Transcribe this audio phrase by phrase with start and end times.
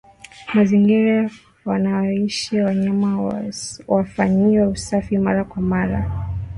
[0.55, 1.29] Mazingira
[1.65, 3.33] wanayoishi wanyama
[3.97, 5.99] yafanyiwe usafi mara kwa mara